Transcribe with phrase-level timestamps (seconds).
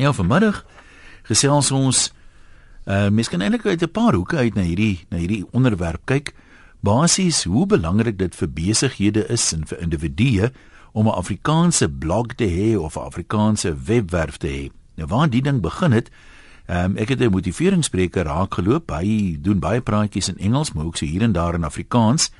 [0.00, 0.62] Ja, vanmiddag
[1.28, 2.06] gesels ons
[2.88, 6.32] uh mens kan eintlik uit 'n paar hoeke uit na hierdie na hierdie onderwerp kyk.
[6.80, 10.50] Basies hoe belangrik dit vir besighede is en vir individue
[10.92, 14.70] om 'n Afrikaanse blog te hê of 'n Afrikaanse webwerf te hê.
[14.96, 16.10] Nou waar die ding begin het,
[16.66, 18.90] um, ek het 'n motiveringsspreker raak geloop.
[18.90, 22.30] Hy doen baie praatjies in Engels, maar ook so hier en daar in Afrikaans.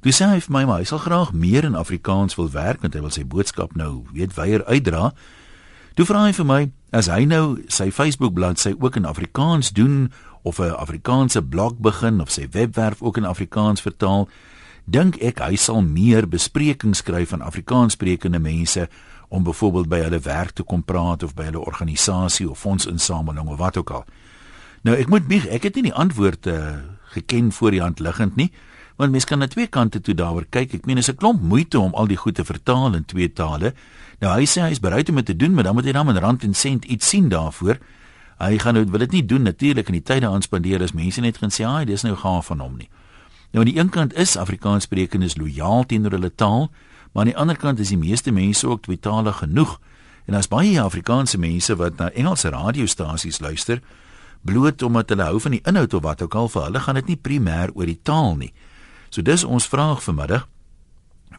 [0.00, 2.94] Toe sê hy vir my maar hy sal graag meer in Afrikaans wil werk want
[2.94, 5.12] hy wil sy boodskap nou weet weier uitdra.
[5.94, 10.10] Toe vra hy vir my as hy nou sy Facebook bladsy ook in Afrikaans doen
[10.42, 14.28] of 'n Afrikaanse blog begin of sy webwerf ook in Afrikaans vertaal,
[14.84, 18.88] dink ek hy sal meer besprekings skryf aan Afrikaanssprekende mense
[19.28, 23.58] om byvoorbeeld by hulle werk te kom praat of by hulle organisasie of fondsinsameling of
[23.58, 24.04] wat ook al.
[24.82, 26.76] Nou ek moet bieg, ek het nie die antwoord uh,
[27.14, 28.50] geken voor die hand liggend nie,
[28.96, 30.74] want mens kan na twee kante toe daaroor kyk.
[30.74, 33.74] Ek meen is 'n klomp moeite om al die goed te vertaal in twee tale.
[34.22, 36.10] Nou hy sê hy is bereid om dit te doen, maar dan moet hy dan
[36.10, 37.78] in rand en sent iets sien daarvoor.
[38.38, 41.38] Hy gaan nou wil dit nie doen natuurlik in die tye aanspandeer as mense net
[41.38, 42.88] gaan sê, "Ag, dis nou gaaf van hom nie."
[43.52, 46.70] Nou aan die een kant is Afrikaanssprekendes lojaal teenoor hulle taal,
[47.12, 49.80] maar aan die ander kant is die meeste mense ook tweetalig genoeg.
[50.24, 53.80] En daar's baie Afrikaanse mense wat na Engelse radiostasies luister,
[54.42, 57.06] bloot omdat hulle hou van die inhoud of wat ook al vir hulle gaan dit
[57.06, 58.52] nie primêr oor die taal nie.
[59.10, 60.48] So dis ons vraag vanmiddag.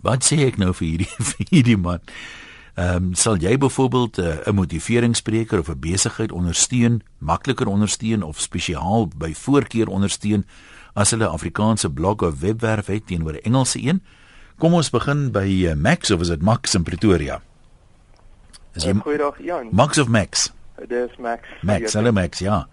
[0.01, 1.99] Wat sê ek nou vir hierdie vir hierdie man?
[2.75, 8.23] Ehm um, sal jy byvoorbeeld eh, 'n uh, motiveringsspreker of 'n besigheid ondersteun, makliker ondersteun
[8.23, 10.45] of spesiaal by voorkeur ondersteun?
[10.95, 14.03] as hulle Afrikaanse blog of webwerf het teenoor 'n Engelse een.
[14.57, 17.41] Kom ons begin by uh, Max of is dit Max in Pretoria?
[18.73, 19.67] Is jy Goeiedag Jan.
[19.71, 20.53] Max of Max?
[20.77, 21.47] Dit is Max.
[21.61, 22.67] Max, hallo Max, ja.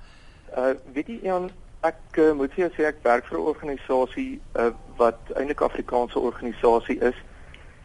[0.56, 1.50] Uh weet jy Jan,
[1.80, 6.18] ek uh, moet vir jou sê ek werk vir 'n organisasie uh, wat eintlik Afrikaanse
[6.18, 7.14] organisasie is.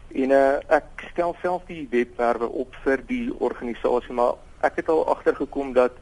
[0.08, 5.04] En uh, ek stel self die webwerwe op vir die organisasie, maar ek het al
[5.08, 5.92] agtergekom dat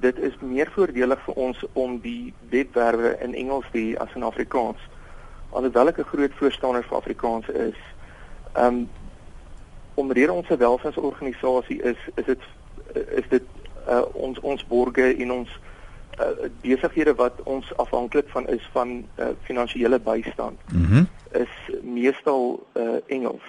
[0.00, 4.24] dit is meer voordelig vir ons om die webwerwe in Engels te hê as in
[4.26, 4.80] Afrikaans.
[5.50, 7.78] Alhoewel ek 'n groot voorstander van Afrikaans is,
[8.56, 8.88] um
[9.94, 12.42] omrede ons 'n welstandsorganisasie is, is dit
[12.94, 13.42] is dit
[13.88, 15.50] uh, ons ons borgers en ons
[16.20, 20.58] uh, besighede wat ons afhanklik van is van uh, finansiële bystand.
[20.72, 20.94] Mhm.
[20.94, 23.44] Mm is meestal uh, Engels.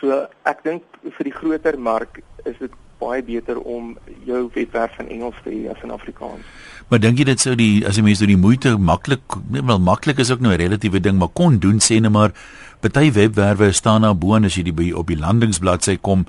[0.00, 3.92] So ek dink vir die groter mark is dit baie beter om
[4.26, 6.42] jou webwerf in Engels te hê as in Afrikaans.
[6.90, 9.82] Maar dink jy dit sou die as jy mense doen die moeite maklik, nee wel
[9.82, 12.32] maklik is ook nou 'n relatiewe ding, maar kon doen sê net maar
[12.80, 16.26] party webwerwe staan daar bo en as jy die op die landingsbladsy kom,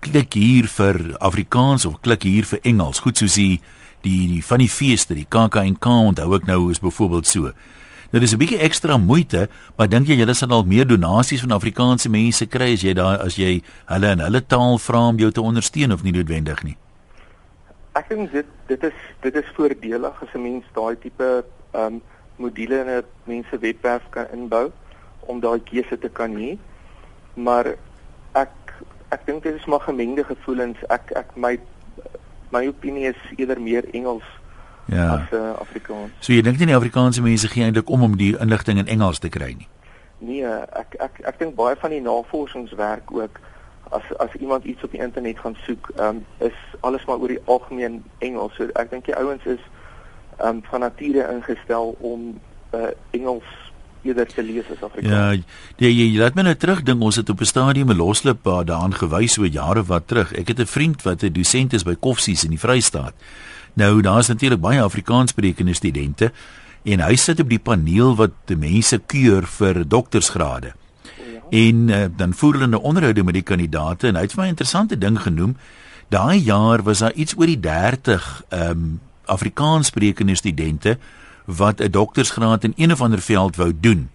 [0.00, 3.00] klik hier vir Afrikaans of klik hier vir Engels.
[3.00, 3.60] Goed soos die
[4.02, 7.52] die, die van die feeste, die KAK&K onthou ek nou is byvoorbeeld so.
[8.12, 11.50] Nou dis 'n bietjie ekstra moeite, maar dink jy julle sal dalk meer donasies van
[11.56, 15.30] Afrikaanse mense kry as jy daar as jy hulle in hulle taal vra om jou
[15.30, 16.76] te ondersteun of nie noodwendig nie?
[17.94, 22.02] Ek dink dit dit is dit is voordelig as 'n mens daai tipe ehm um,
[22.36, 24.70] module in 'n mense webwerf kan inbou
[25.20, 26.58] om daai keuse te kan hê.
[27.34, 27.66] Maar
[28.34, 28.52] ek
[29.08, 30.76] ek dink dit is maar gemengde gevoelens.
[30.88, 31.58] Ek ek my
[32.50, 34.28] my opinie is eerder meer Engels
[34.86, 35.08] ja.
[35.14, 36.12] as uh, Afrikaans.
[36.20, 39.18] So jy dink nie die Afrikaanse mense gee eintlik om om die inligting in Engels
[39.18, 39.68] te kry nie?
[40.22, 40.46] Nee,
[40.78, 43.40] ek ek ek dink baie van die navorsingswerk ook
[43.90, 47.42] as as iemand iets op die internet gaan soek, um, is alles maar oor die
[47.44, 48.54] algemeen Engels.
[48.56, 49.60] So ek dink die ouens is
[50.40, 52.32] um, van nature ingestel om
[52.74, 53.50] uh, Engels
[54.02, 55.42] eerder te lees as Afrikaans.
[55.42, 58.94] Ja, die, jy laat my nou terugdink, ons het op 'n stadium 'n loslip daaraan
[58.94, 60.32] gewys so jare wat terug.
[60.34, 63.14] Ek het 'n vriend wat 'n dosent is by Koffsies in die Vrystaat.
[63.74, 66.32] Nou daar's natuurlik baie Afrikaanssprekende studente
[66.82, 70.74] en hy sit op die paneel wat mense keur vir doktorsgrade.
[71.52, 74.46] En uh, dan voer hulle 'n onderhoude met die kandidaate en hy het vir my
[74.46, 75.56] 'n interessante ding genoem.
[76.08, 80.98] Daai jaar was daar iets oor die 30 ehm um, Afrikaanssprekende studente
[81.44, 84.10] wat 'n doktorsgraad in een of ander veld wou doen.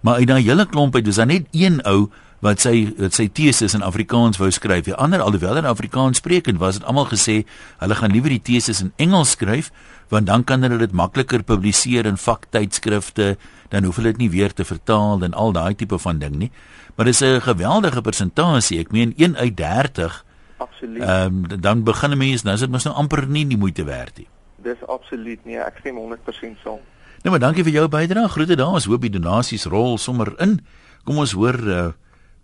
[0.00, 3.28] Maar uit daai hele klomp uit was daar net een ou wat sy wat sy
[3.32, 4.84] teses in Afrikaans wou skryf.
[4.84, 7.44] Die ander alhoewel hulle Afrikaans sprekend was, het almal gesê
[7.78, 9.72] hulle gaan liewer die teses in Engels skryf
[10.08, 13.36] want dan kan hulle dit makliker publiseer in vaktydskrifte,
[13.72, 16.50] dan hoef hulle dit nie weer te vertaal en al daai tipe van ding nie.
[16.94, 18.78] Maar dis 'n geweldige persentasie.
[18.78, 20.24] Ek meen 1 uit 30.
[20.56, 21.02] Absoluut.
[21.02, 23.84] Ehm um, dan begin 'n mens, nou is dit mos nou amper nie die moeite
[23.84, 24.28] werd nie.
[24.62, 25.56] Dis absoluut nie.
[25.56, 26.78] Ek stem 100% saam.
[27.22, 28.28] Nou maar dankie vir jou bydrae.
[28.28, 28.72] Groete daar.
[28.78, 30.60] Ons hoop die donasies rol sommer in.
[31.04, 31.92] Kom ons hoor uh,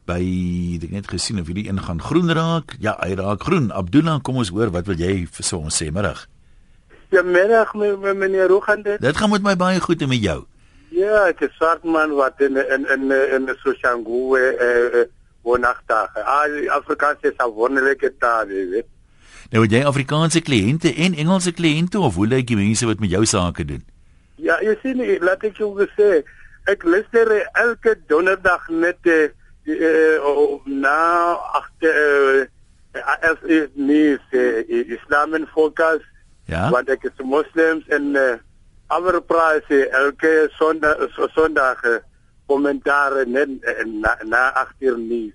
[0.09, 0.21] by
[0.77, 2.77] ek het net gesien of hierdie een gaan groen raak.
[2.83, 3.71] Ja, hy raak groen.
[3.71, 6.27] Abdullah, kom ons hoor wat wil jy vir so ons sê middag?
[7.13, 8.97] Ja, middag met meneer Rogande.
[9.01, 10.43] Dit gaan met my baie goed en met jou.
[10.93, 15.07] Ja, ek is swart man wat in in in in die Soshanguwe eh, eh
[15.43, 16.15] wonagdag.
[16.15, 18.87] Ah, Afrikaans is 'n wonderlike taal, weet.
[19.51, 23.11] Nou het jy Afrikaanse kliënte en Engelse kliënte of hoe lyk die mense wat met
[23.11, 23.83] jou sake doen?
[24.37, 26.23] Ja, jy sien, laat ek jou sê,
[26.65, 29.29] ek luister elke donderdag net uh,
[29.67, 30.99] uh, na
[31.59, 32.49] agter
[32.95, 36.03] uh, as is nie uh, Islam en fokus.
[36.47, 36.71] Ja.
[36.71, 38.37] Want ek is moslems en uh,
[38.93, 42.01] ander pryse elke sondag so sondag uh,
[42.51, 45.31] kommentaar net uh, na, na agter nie.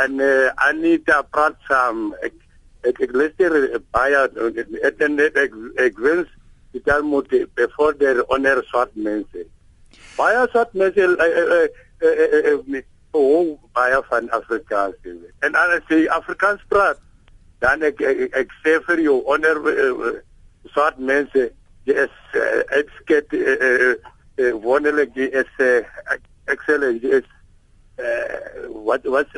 [0.00, 2.14] En uh, Anita praat saam.
[2.22, 2.32] Ek
[2.84, 3.52] ek, ek luister
[3.94, 4.24] baie
[5.00, 6.30] en net ek ek wens
[6.74, 9.46] dit al moet bevorder onder swart mense.
[10.18, 11.00] Baie swart mense
[13.14, 14.94] uh, uh, uh, oh baie van Afrikaans.
[15.38, 16.98] En as jy Afrikaans praat,
[17.58, 20.14] dan ek ek, ek sê vir jou onder uh,
[20.72, 21.50] swart mense,
[21.84, 22.38] jy is
[22.74, 23.34] ek skep
[24.64, 25.50] wonderlik jy is
[26.46, 27.28] excellent jy is
[28.00, 29.28] uh, wat wat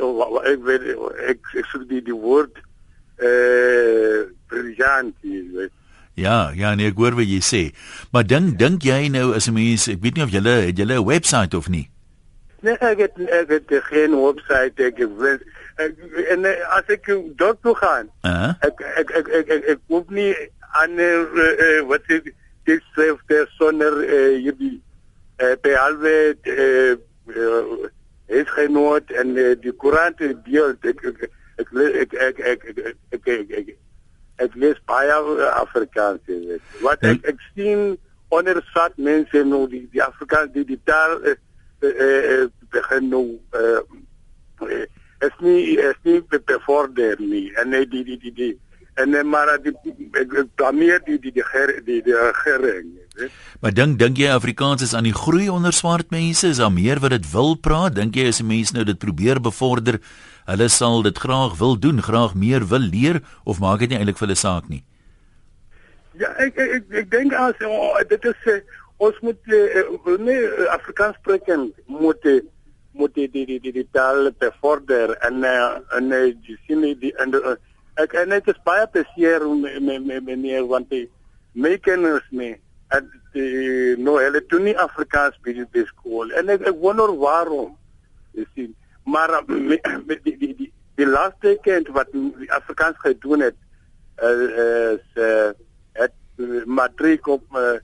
[0.46, 0.86] ek weet
[1.28, 2.54] ek ek soek die die woord
[3.16, 5.72] eh uh, briljant weet
[6.16, 7.76] Ja, ja, nee, ek hoor wat jy sê.
[8.08, 10.96] Maar dink dink jy nou as 'n mens, ek weet nie of julle het julle
[10.96, 11.90] 'n webwerf of nie?
[12.60, 15.40] Nee, ek het ek het geen webwerf ek het
[16.32, 16.46] en
[16.78, 18.10] as ek dorp toe gaan.
[18.22, 18.52] Uh -huh.
[18.60, 20.32] Ek ek ek ek ek, ek hoef nie
[20.72, 22.22] aan uh, wat is
[22.64, 24.82] dit skryf der sonder uh, hierdie
[25.38, 26.96] uh, behalwe uh,
[27.36, 27.88] uh,
[28.26, 33.26] is genoot en uh, die koerant beeld ek ek ek ek ek ek ek, ek,
[33.26, 33.76] ek, ek
[34.36, 35.12] ek lees baie
[35.52, 36.60] Afrikaans weet.
[36.80, 37.96] Wat ek ek sien
[38.28, 41.36] onder swart mense nou die die Afrikaans die die taal eh
[41.82, 44.84] eh begin nou eh
[45.20, 48.54] is nie is nie bevorder nie en nee die die die die
[48.96, 49.74] en maar die
[50.56, 52.94] blameer die die die ger die die regering.
[53.60, 56.48] Maar dink dink jy Afrikaans is aan die groei onder swart mense?
[56.48, 57.96] Is daar meer wat dit wil praat?
[57.96, 60.00] Dink jy as mense nou dit probeer bevorder
[60.46, 64.20] hulle sal dit graag wil doen, graag meer wil leer of maak dit nie eintlik
[64.20, 64.84] vir hulle saak nie?
[66.16, 68.60] Ja, ek ek ek, ek dink as oh, dit is uh,
[68.98, 71.48] ons moet uh, nee Afrikaans spreek
[71.86, 72.28] moet
[72.96, 77.34] moet die die die die taal bevorder en uh, en uh, die sien die en
[77.36, 77.56] uh,
[78.00, 81.06] ek en dit is baie plesier meneer want die
[81.52, 82.54] makers nie
[82.96, 87.74] en die no hulle doen nie Afrikaans by die skool en ek, ek wonder waarom
[88.36, 88.74] jy sien.
[89.04, 93.56] Maar met die die die die laaste kind wat die Afrikaans gedoen het
[94.22, 95.50] uh, is uh,
[96.00, 96.14] het
[96.66, 97.76] matriek op uh,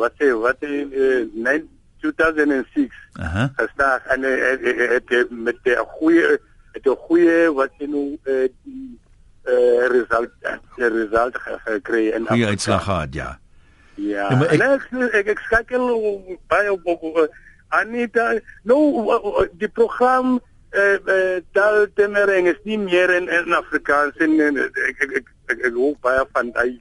[0.00, 1.58] wat sê wat in uh,
[2.00, 3.52] 2006 Aha.
[4.08, 6.38] en het, het met 'n goeie
[6.72, 8.48] het 'n goeie wat uh,
[9.44, 10.30] uh, result
[10.76, 13.38] result gekry en goeie uitslag gehad ja.
[13.94, 15.84] Ja, ja ek, ek ek skakel
[16.50, 17.34] baie op, op, op
[17.68, 18.40] Anita.
[18.62, 20.40] Nou die program
[20.74, 24.16] eh uh, taal temering is nie meer in, in Afrikaans.
[24.16, 26.80] En ek ek ek, ek, ek hoop baie van daai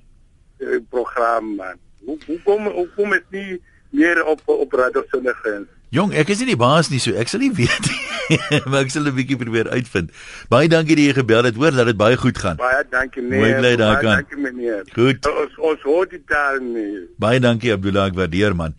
[0.57, 5.35] uh, program man hoe hoe kom hoe kom dit nie meer op op radio sonder
[5.43, 7.89] grens Jong, ek is nie die baas nie, so ek sal nie weet
[8.69, 10.09] maar ek sal 'n bietjie probeer uitvind.
[10.49, 11.59] Baie dankie dat jy gebel het.
[11.59, 12.57] Hoor dat dit baie goed gaan.
[12.57, 13.39] Baie dankie nee.
[13.39, 14.23] Mooi bly daar kan.
[14.23, 14.87] Dankie meneer.
[14.95, 15.27] Goed.
[15.27, 17.03] Ons ons hoor die taal nie.
[17.21, 18.73] Baie dankie Abdullah, ek waardeer man.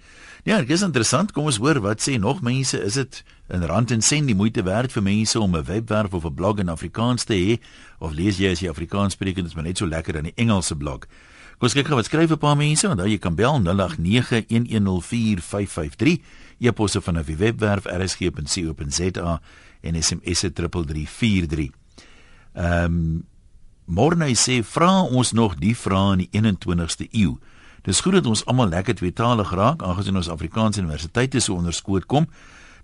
[0.44, 1.32] Ja, dit is interessant.
[1.32, 2.80] Kom ons hoor wat sê nog mense.
[2.82, 6.24] Is dit in rand en sent die moeite werd vir mense om 'n webwerf of
[6.24, 7.60] 'n blog in Afrikaans te hê
[7.98, 10.36] of lees jy as jy Afrikaans spreek, dit is maar net so lekker in die
[10.36, 11.06] Engelse blog.
[11.58, 16.22] Kom ons kyk gou wat skryf 'n paar mense, want jy kan bel 0891104553
[16.58, 19.40] e-posse van 'n webwerf rsg.co.za
[19.80, 21.70] en SMS 3343.
[22.54, 23.26] Ehm um,
[23.86, 27.36] Morne sê vra ons nog die vrae in die 21ste eeu.
[27.84, 32.28] Dis goed dat ons almal lekker tweetalig raak aangesien ons Afrikaanse universiteite so onderskoot kom.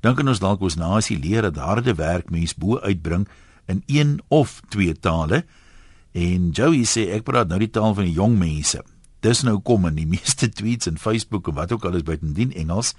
[0.00, 3.28] Dan kan ons dalk ons nasie leer dat harde werk mens bo uitbring
[3.66, 5.44] in een of twee tale.
[6.16, 8.82] En Joey sê ek praat nou die taal van die jong mense.
[9.22, 12.54] Dis nou kom in die meeste tweets en Facebook en wat ook al is buitendien
[12.56, 12.94] Engels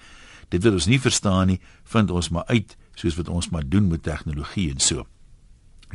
[0.52, 3.88] dit wat ons nie verstaan nie, vind ons maar uit soos wat ons maar doen
[3.90, 5.06] met tegnologie en so.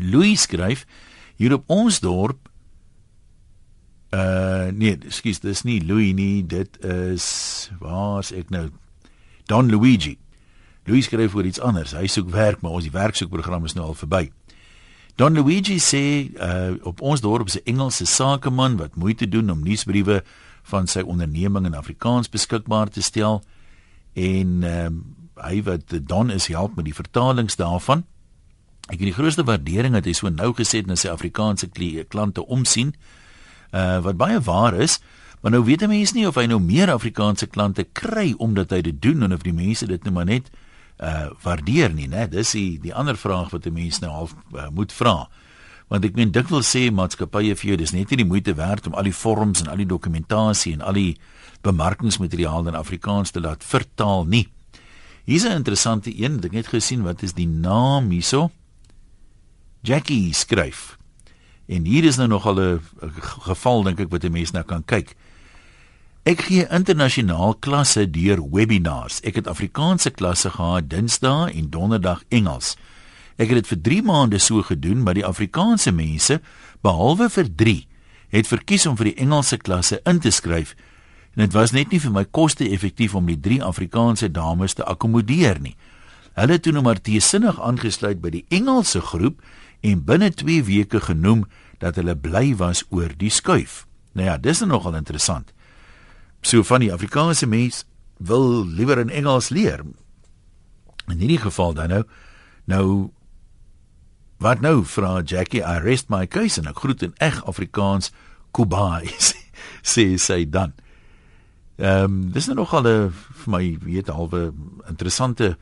[0.00, 0.87] Louis skryf
[1.37, 2.49] hier op ons dorp
[4.16, 7.26] uh nee, skus, dis nie Louis nie, dit is
[7.82, 8.68] waar's ek nou?
[9.50, 10.16] Don Luigi.
[10.87, 11.92] Louis skryf oor iets anders.
[11.94, 14.28] Hy soek werk, maar ons die werksoekprogram is nou al verby.
[15.16, 20.20] Don Luigi sê uh op ons dorp se Engelse sakeman wat moeite doen om nuusbriewe
[20.68, 23.40] van sy onderneming in Afrikaans beskikbaar te stel
[24.12, 24.99] en um,
[25.40, 28.04] hy wat Don is help met die vertalings daarvan.
[28.92, 31.70] Ek het die grootste waardering dat hy so nou gesê na sy Afrikaanse
[32.12, 32.92] klante omsien.
[33.73, 35.00] Uh wat baie waar is,
[35.40, 38.80] maar nou weet 'n mens nie of hy nou meer Afrikaanse klante kry omdat hy
[38.80, 40.65] dit doen en of die mense dit nou maar net uh
[41.42, 42.28] waardeer nie, né?
[42.28, 45.28] Dis die die ander vraag wat 'n mens nou half uh, moet vra.
[45.88, 48.86] Want ek meen dit wil sê maatskappye vir jou dis net nie die moeite werd
[48.86, 51.16] om al die vorms en al die dokumentasie en al die
[51.62, 54.48] bemarkingsmateriaal in Afrikaans te laat vertaal nie.
[55.24, 58.50] Hier's 'n interessante een, ek het gesien wat is die naam hierso?
[59.82, 60.98] Jackie skryf.
[61.66, 62.80] En hier is nou nog al 'n
[63.42, 65.16] geval dink ek wat 'n mens nou kan kyk.
[66.26, 69.21] Ek gee internasionaal klasse deur webinars.
[69.23, 72.73] Ek het Afrikaanse klasse gehad Dinsdae en Donderdag Engels.
[73.38, 76.40] Ek het dit vir 3 maande so gedoen, maar die Afrikaanse mense,
[76.83, 77.76] behalwe vir 3,
[78.35, 80.75] het verkies om vir die Engelse klasse in te skryf.
[81.38, 85.62] En dit was net nie vir my koste-effektief om die 3 Afrikaanse dames te akkommodeer
[85.62, 85.76] nie.
[86.35, 89.38] Hulle het toe nou maar teesinnig aangesluit by die Engelse groep
[89.87, 91.47] en binne 2 weke genoem
[91.78, 93.85] dat hulle bly was oor die skuif.
[94.18, 95.54] Nou ja, dis nogal interessant.
[96.46, 97.80] So van die Afrikaanse mens
[98.22, 99.80] wil liewer in Engels leer.
[101.10, 102.04] In hierdie geval dan nou
[102.70, 103.10] nou
[104.38, 108.12] wat nou vra Jackie I rest my case en ek groet in eg Afrikaans
[108.54, 109.10] Kubai
[109.94, 110.72] sê sy dan.
[111.82, 114.54] Ehm um, dis nou nogal 'n vir my weet halwe
[114.86, 115.58] interessante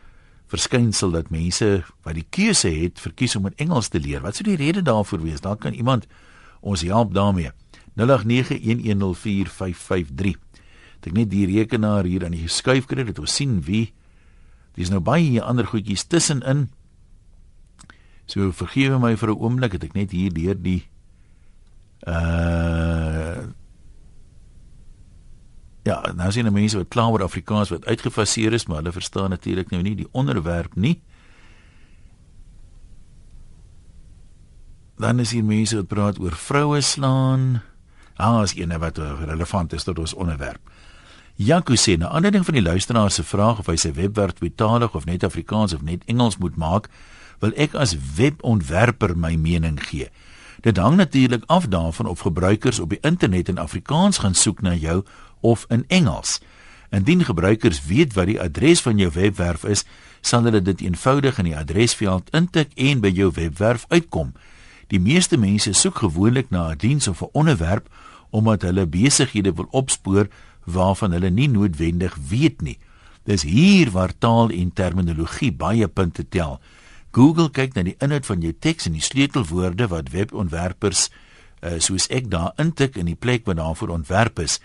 [0.53, 4.21] verskynsel dat mense wat die keuse het verkies om in Engels te leer.
[4.21, 5.41] Wat sou die rede daarvoor wees?
[5.41, 6.07] Daar kan iemand
[6.61, 7.53] ons help daarmee.
[7.97, 10.44] 0891104553
[11.07, 12.49] ek net die rekenaar hier aan die
[12.87, 13.93] kry dat ons sien wie
[14.75, 16.69] dis nou baie ander goedjies tussenin.
[18.27, 20.85] So vergewe my vir 'n oomblik het ek net hier deur die
[22.07, 23.45] uh
[25.85, 29.71] Ja, nou sien mense wat kla oor Afrikaans wat uitgefaseer is, maar hulle verstaan natuurlik
[29.71, 31.03] nou nie die onderwerp nie.
[34.97, 37.61] Dan is hier mense wat praat oor vroue slaan.
[38.17, 40.61] Ah, as een wat relevant is tot ons onderwerp.
[41.35, 45.05] Janku sê, na aanleiding van die luisteraar se vraag of hy sy webwerf tweetalig of
[45.05, 46.87] net Afrikaans of net Engels moet maak,
[47.43, 50.07] wil ek as webontwerper my mening gee.
[50.63, 54.75] Dit hang natuurlik af daarvan of gebruikers op die internet in Afrikaans gaan soek na
[54.75, 55.03] jou
[55.41, 56.39] of in Engels.
[56.95, 59.83] Indien gebruikers weet wat die adres van jou webwerf is,
[60.21, 64.33] sal hulle dit eenvoudig in die adresveld intik en by jou webwerf uitkom.
[64.93, 67.89] Die meeste mense soek gewoonlik na 'n diens of 'n onderwerp
[68.31, 70.29] omdat hulle besighede wil opspoor
[70.65, 72.79] waarvan hulle nie noodwendig weet nie.
[73.25, 76.61] Dis hier waar taal en terminologie baie punte tel.
[77.11, 81.11] Google kyk na die inhoud van jou teks en die sleutelwoorde wat webontwerpers
[81.63, 84.61] uh, soos ek daar intik in die plek wat daarvoor ontwerp is.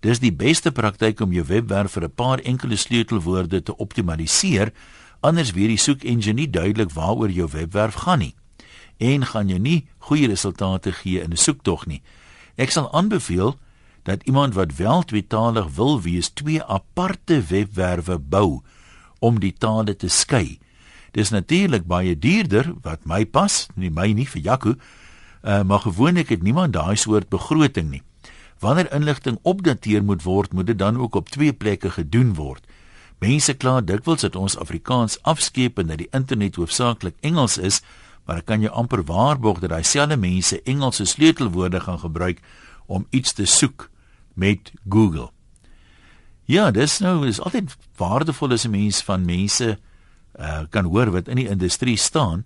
[0.00, 4.72] Dis die beste praktyk om jou webwerf vir 'n paar enkele sleutelwoorde te optimaliseer,
[5.20, 8.34] anders weet die soek engine nie duidelik waaroor jou webwerf gaan nie
[8.98, 12.02] en gaan jou nie goeie resultate gee in 'n soektog nie.
[12.56, 13.56] Ek sal aanbeveel
[14.02, 18.60] dat iemand wat wel tweetalig wil wees, twee aparte webwerwe bou
[19.18, 20.58] om die tale te skei.
[21.12, 26.28] Dis natuurlik baie duurder wat my pas, nie my nie vir Jaco, uh, maar gewoonlik
[26.28, 28.02] het niemand daai soort begroting nie.
[28.58, 32.66] Wanneer inligting opdateer moet word, moet dit dan ook op twee plekke gedoen word.
[33.18, 37.82] Mense kla dikwels dat ons Afrikaans afskeep en dat die internet hoofsaaklik Engels is,
[38.24, 42.40] maar ek kan jou amper waarborg dat daai selfde mense Engelse sleutelwoorde gaan gebruik
[42.86, 43.90] om iets te soek
[44.34, 45.30] met Google.
[46.44, 49.78] Ja, dis nou is altyd waardevol as 'n mens van mense
[50.38, 52.44] uh, kan hoor wat in die industrie staan.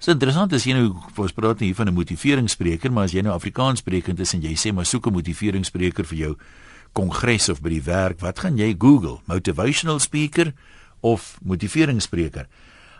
[0.00, 3.22] Dit is interessant as jy nou ons praat hier van 'n motiveringsspreker, maar as jy
[3.22, 6.36] nou Afrikaans sprekend is en jy sê maar soek 'n motiveringsspreker vir jou
[6.92, 9.20] kongres of by die werk, wat gaan jy Google?
[9.26, 10.52] Motivational speaker
[11.00, 12.46] of motiveringsspreker?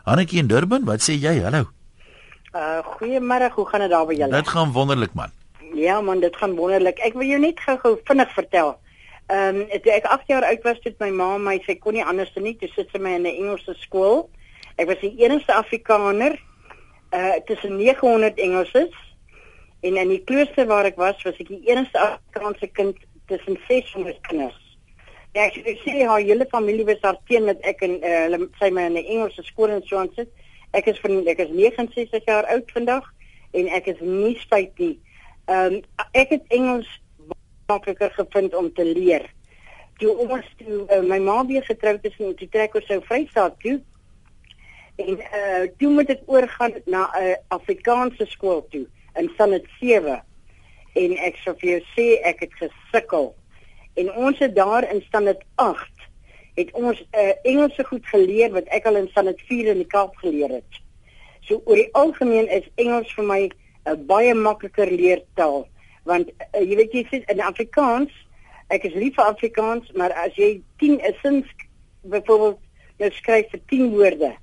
[0.04, 1.42] Annetjie in Durban, wat sê jy?
[1.42, 1.79] Hallo.
[2.52, 4.35] Uh goeiemôre, hoe gaan dit daar by julle?
[4.35, 5.30] Dit gaan wonderlik man.
[5.75, 6.99] Ja man, dit gaan wonderlik.
[6.99, 8.73] Ek wil jou net gou-gou vinnig vertel.
[9.30, 12.02] Ehm um, toe ek 8 jaar oud was, het my ma my sê kon nie
[12.04, 12.57] anders doen nie.
[12.59, 14.26] Toe sit sy my in 'n Engelse skool.
[14.76, 16.35] Ek was die enigste Afrikaner
[17.14, 18.90] uh tussen 900 Engelses.
[19.80, 24.19] En in die klooster waar ek was, was ek die enigste Afrikaanse kind tussen 600
[24.26, 24.59] kinders.
[25.33, 28.75] Ja, ek, sê haar hele familie was daar teen met ek en uh, hulle sê
[28.75, 30.26] my in 'n Engelse skool in Swansea.
[30.70, 33.06] Ek is van ek is 69 jaar oud vandag
[33.58, 34.96] en ek is nie spyt nie.
[35.50, 36.88] Ehm um, ek het Engels
[37.70, 39.26] makliker gevind om te leer.
[39.98, 43.58] Toe ons toe uh, my ma weer getroud is en toe trek ons sou Vrystaat
[43.64, 43.80] toe.
[45.00, 48.86] En eh uh, toe moet ek oorgaan na 'n uh, Afrikaanse skool toe
[49.18, 50.22] in Sannet 7.
[50.94, 53.34] En ek sou vir jou sê ek het gesukkel.
[53.94, 56.00] En ons het daar in Sannet 8
[56.57, 59.88] het ons uh, Engels so goed geleer wat ek al in Sannet 4 in die
[59.88, 60.80] Kaap geleer het.
[61.47, 63.40] So oor die algemeen is Engels vir my
[63.87, 65.66] 'n baie makliker leertaal
[66.04, 68.12] want uh, jy weet jy sê in Afrikaans
[68.69, 71.47] ek is lief vir Afrikaans maar as jy 10 sins
[72.02, 72.61] byvoorbeeld
[72.99, 74.35] jy skryf vir 10 woorde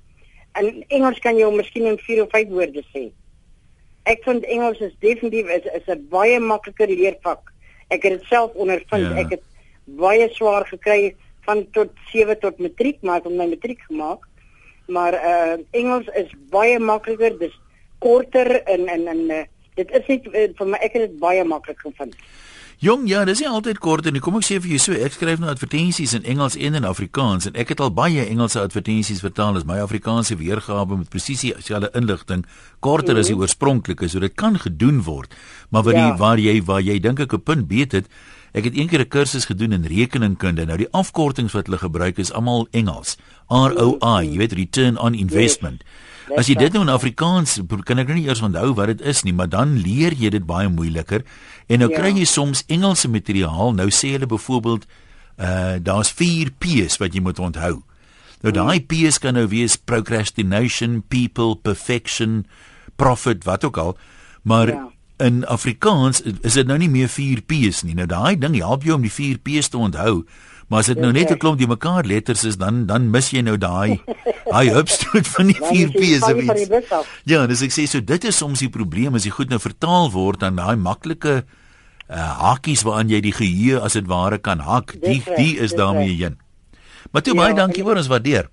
[0.58, 3.08] in Engels kan jy hom miskien in 4 of 5 woorde sê
[4.08, 7.52] ek vind Engels is definitief is is 'n baie makliker leervak.
[7.90, 9.08] Ek het dit self ondervind.
[9.12, 9.16] Ja.
[9.22, 9.42] Ek het
[9.84, 11.16] baie swaar gekry
[11.48, 14.26] van tot 7 tot matriek, maar ek het my matriek gemaak.
[14.92, 17.38] Maar uh Engels is baie makliker.
[17.40, 17.56] Dis
[18.04, 19.44] korter en en en uh,
[19.80, 22.14] dit is net uh, vir my ek het dit baie maklik gevind.
[22.78, 25.40] Jong, ja, dis nie altyd kort en kom ek sê vir jou so, ek skryf
[25.42, 29.58] nou advertensies in Engels en in Afrikaans en ek het al baie Engelse advertensies vertaal
[29.58, 32.44] as my Afrikaanse weergawe met presisie dieselfde inligting
[32.78, 35.34] korter as die oorspronklike, so dit kan gedoen word.
[35.74, 36.04] Maar wat Ja.
[36.06, 38.06] die waar jy waar jy dink ek 'n punt beet het,
[38.52, 40.64] ek het eendag 'n kursus gedoen in rekeningkunde.
[40.66, 43.16] Nou die afkortings wat hulle gebruik is almal Engels.
[43.48, 45.82] ROI, jy weet return on investment.
[46.36, 49.22] As jy dit nou in Afrikaans kan ek nou nie eers onthou wat dit is
[49.22, 51.22] nie, maar dan leer jy dit baie moeiliker.
[51.68, 51.98] En nou Ja.
[51.98, 53.72] kry jy soms Engelse materiaal.
[53.74, 54.86] Nou sê hulle byvoorbeeld
[55.38, 57.82] uh daar's 4 P's wat jy moet onthou.
[58.42, 62.46] Nou daai P's kan nou wees procrastination, people, perfection,
[62.96, 63.96] profit, wat ook al.
[64.42, 64.88] Maar Ja.
[65.20, 67.94] In Afrikaans is dit nou nie meer 4 P's nie.
[67.94, 70.24] Nou daai ding help jou om die 4 P's te onthou.
[70.68, 73.40] Maar as dit nou net 'n klomp die mekaar letters is, dan dan mis jy
[73.42, 74.00] nou daai
[74.50, 77.06] daai hupstoot van die Dan 4 is jy P's van of iets.
[77.24, 80.10] Ja, dis ek sê so dit is soms die probleem as jy goed nou vertaal
[80.12, 81.44] word dan daai maklike
[82.10, 86.14] uh, hakies waaraan jy die geheue as dit ware kan hak, die die is daarmee
[86.16, 86.36] heen.
[87.12, 88.48] Maar toe Ja, baie dankie en- hoor, ons waardeer.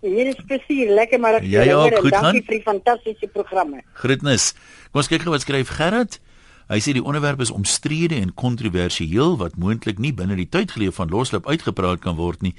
[0.00, 2.46] Hier is presies lekker maar ek julle ook, hoor goed dankie gaan?
[2.46, 3.82] vir die fantastiese programme.
[3.98, 4.52] Groetnis.
[4.92, 6.20] Kom ons kyk gou wat skryf Gerard.
[6.68, 11.10] Hy sê die onderwerp is omstrede en kontroversieel wat moontlik nie binne die tydgeleef van
[11.10, 12.52] losloop uitgepraat kan word nie.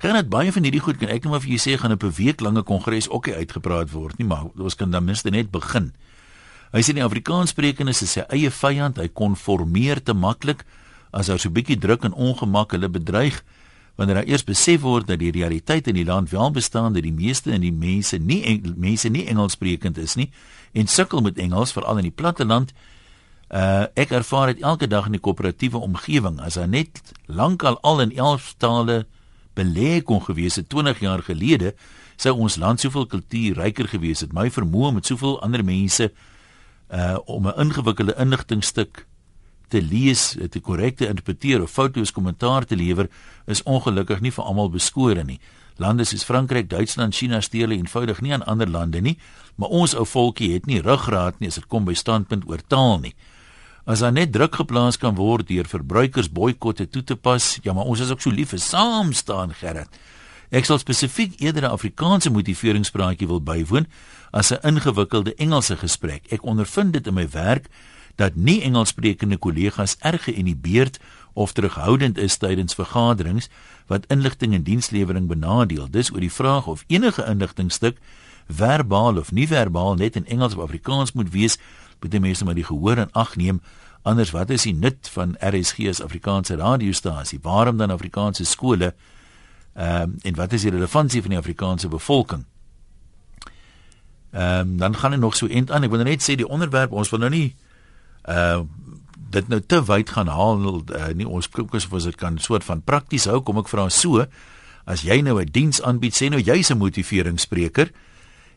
[0.00, 2.14] Gerard, baie van hierdie goed kan ek net maar vir jou sê gaan op 'n
[2.16, 5.92] week lange kongres ook nie uitgepraat word nie, maar ons kan dan minstens net begin.
[6.72, 10.64] Hy sê die Afrikaanssprekendes is sy eie vyand, hy konformeer te maklik
[11.12, 13.42] as daar so 'n bietjie druk en ongemak hulle bedreig
[13.96, 17.12] wanneer daar eers besef word dat die realiteit in die land wel bestaan dat die
[17.12, 20.30] meeste in die mense nie en, mense nie Engelssprekend is nie
[20.72, 22.72] en sukkel met Engels veral in die platteland.
[23.48, 28.02] Uh ek ervaar dit elke dag in die koöperatiewe omgewing as hy net lankal al
[28.04, 29.04] in 11 tale
[29.56, 31.72] belê kon gewees het 20 jaar gelede
[32.20, 34.32] sou ons land soveel kultuur ryker gewees het.
[34.32, 36.10] My vermoë om met soveel ander mense
[36.92, 39.06] uh om 'n ingewikkelde inligtingstuk
[39.68, 43.08] te lees, te korrek te interpreteer of foutloos kommentaar te lewer
[43.46, 45.40] is ongelukkig nie vir almal beskore nie.
[45.76, 49.18] Lande soos Frankryk, Duitsland, China steel eenvoudig nie aan ander lande nie,
[49.56, 53.00] maar ons ou volkie het nie ruggraat nie as dit kom by standpunt oor taal
[53.02, 53.12] nie.
[53.86, 57.86] As daar net druk geplaas kan word deur verbruikers boikotte toe te pas, ja, maar
[57.86, 60.00] ons is ook so lief vir saam staan, Gerrit.
[60.50, 63.86] Ek sal spesifiek eerder 'n Afrikaanse motiveringspraatjie wil bywoon
[64.32, 66.32] as 'n ingewikkelde Engelse gesprek.
[66.32, 67.68] Ek ondervind dit in my werk
[68.16, 70.98] dat nie Engelssprekende kollegas erg geïnhibeerd
[71.32, 73.48] of terughoudend is tydens vergaderings
[73.86, 75.90] wat inligting en dienslewering benadeel.
[75.90, 77.98] Dis oor die vraag of enige inligtingstuk
[78.48, 81.58] verbaal of nie verbaal net in Engels of Afrikaans moet wees,
[82.00, 83.60] moet die mense maar die gehoor in ag neem.
[84.02, 87.38] Anders wat is die nut van RSG as Afrikaanse radiostasie?
[87.42, 88.94] Waarom dan Afrikaanse skole?
[89.74, 92.44] Ehm um, en wat is die relevantie van die Afrikaanse bevolking?
[94.30, 95.82] Ehm um, dan gaan dit nog so end aan.
[95.82, 97.56] Ek wil net sê die onderwerp ons wil nou nie
[98.28, 98.64] uh
[99.36, 102.64] dit nou te wyd gaan haal uh, nie ons fokus of ons dit kan soort
[102.64, 104.22] van prakties hou kom ek vra so
[104.86, 107.90] as jy nou 'n diens aanbied sê nou jy's 'n motiveringsspreker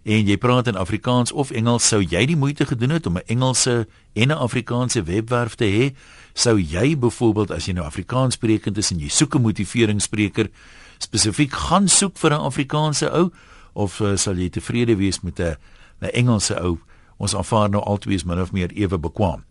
[0.04, 3.28] en jy praat in Afrikaans of Engels sou jy die moeite gedoen het om 'n
[3.28, 5.96] Engelse en 'n Afrikaanse webwerf te hê?
[6.34, 10.50] Sou jy byvoorbeeld as jy nou Afrikaans sprekend is en jy soek 'n motiveringsspreker
[10.98, 13.32] spesifiek gaan soek vir 'n Afrikaanse ou
[13.74, 15.56] of uh, sal jy tevrede wees met 'n
[16.02, 16.80] 'n Engelse ou?
[17.18, 19.44] Ons aanvaar nou albei is min of meer ewe bekwam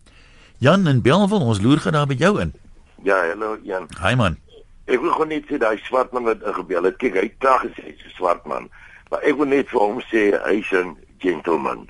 [0.59, 2.49] Jan in Belwel ons loer gaan daar by jou in
[3.03, 3.85] Ja, hallo Jan.
[4.03, 4.35] Hi man
[4.91, 6.97] Ek wil gewoon net sê daai swart man wat ingebel het.
[6.99, 8.67] Kyk, hy het klaar gesê hy's 'n swart man.
[9.09, 11.87] Maar ek wil net vir hom sê hy's 'n gentleman.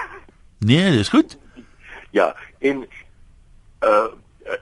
[0.70, 1.38] Nee dis goed
[2.10, 2.82] Ja, en
[3.86, 4.08] uh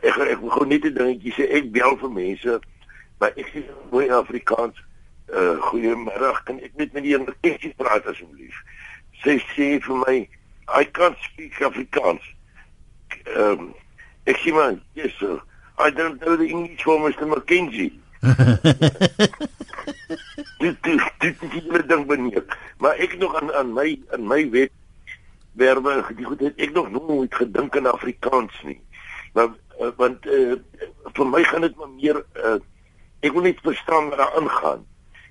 [0.05, 1.49] ek ek wil gewoon net 'n dingetjie sê.
[1.49, 2.61] Ek bel vir mense,
[3.19, 4.77] maar ek sê mooi Afrikaans.
[5.33, 8.61] Uh goeiemôre, kan ek net met die enkeltjie praat asseblief?
[9.25, 10.29] Sy sê vir my,
[10.69, 12.37] I can't speak Afrikaans.
[13.37, 13.75] Um
[14.29, 15.41] ek sê maar, yes sir.
[15.79, 17.27] I don't know the English for Mr.
[17.27, 17.93] McKenzie.
[20.59, 22.45] dit dit dit is die ding beneer.
[22.79, 24.75] Maar ek nog aan aan my aan my wet
[25.59, 28.81] werwe die goed het ek nog nooit gedink in Afrikaans nie.
[29.35, 30.59] Maar uh, want uh,
[31.15, 32.59] vir my gaan dit maar meer uh,
[33.23, 34.85] ek wil net verstaan wat daar aangaan.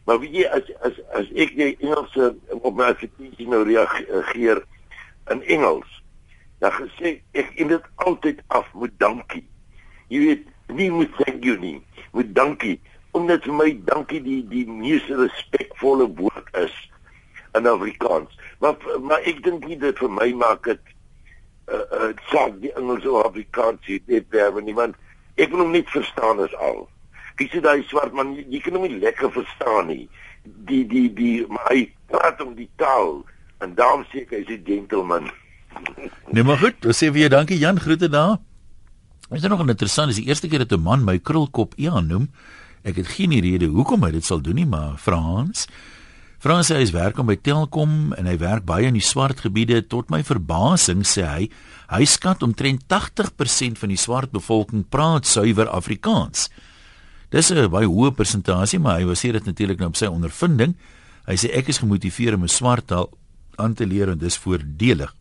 [0.07, 4.63] Maar weet jy as as as ek die Engelse op my advertensie nou reageer
[5.33, 5.96] in Engels,
[6.60, 9.46] dan gesê ek en dit altyd af met dankie.
[10.08, 12.80] Jy weet, nie moet thank you nie, moet dankie
[13.17, 16.76] omdat vir my dankie die die mees respekvolle woord is
[17.58, 18.34] in Afrikaans.
[18.60, 20.93] Maar maar ek dink nie dit vir my maak dit
[21.72, 25.00] uh, uh sak die Engelse of Afrikaans net werwe nie want
[25.41, 26.86] ek wil hom nie verstaan as al.
[27.39, 30.06] Kies jy daai swart man jy, jy kan hom nie lekker verstaan nie.
[30.70, 33.24] Die die die maar hy praat om die taal
[33.65, 35.32] en daarom sê ek hy's 'n gentleman.
[36.32, 38.38] Nee maar goed, dan sê vir jou dankie Jan, groete daar.
[39.32, 42.30] Is dit nog interessant, is die eerste keer dat 'n man my krulkop Ian noem.
[42.84, 45.68] Ek het geen rede hoekom hy dit sal doen nie, maar Frans
[46.38, 49.82] Frans sê hy werk om by Telkom en hy werk baie in die swart gebiede.
[49.90, 51.48] Tot my verbasing sê hy,
[51.90, 56.52] hy skat omtrent 80% van die swart bevolking praat suiwer Afrikaans.
[57.34, 60.76] Dis 'n baie hoë persentasie, maar hy was hier dit natuurlik nou op sy ondervinding.
[61.26, 63.10] Hy sê ek is gemotiveer om 'n swart taal
[63.58, 65.16] aan te leer en dis voordelig.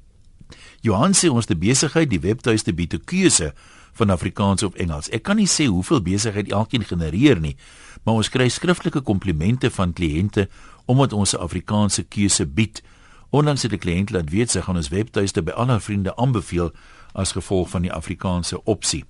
[0.81, 3.53] Johan sê ons te besigheid die webtuiste bied 'n keuse
[3.93, 5.09] van Afrikaans of Engels.
[5.09, 7.57] Ek kan nie sê hoeveel besigheid elkeen genereer nie,
[8.05, 10.49] maar ons kry skriftelike komplimente van kliënte
[10.87, 12.83] omdat ons 'n Afrikaanse keuse bied.
[13.31, 16.73] Ondanks dit die kliënt laat weet sy gaan ons webtuiste by al haar vriende aanbeveel
[17.15, 19.05] as gevolg van die Afrikaanse opsie.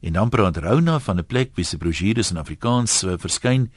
[0.00, 3.70] En dan praat Rona van 'n plek wie se brosjures in Afrikaans uh, verskyn.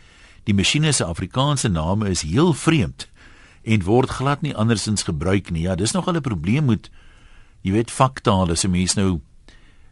[0.43, 3.07] Die masjiene se Afrikaanse name is heel vreemd
[3.67, 5.65] en word glad nie andersins gebruik nie.
[5.67, 6.89] Ja, dis nogal 'n probleem met
[7.63, 9.21] jy weet faktaal as 'n mens nou